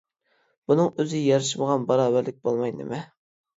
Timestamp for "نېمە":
2.83-3.07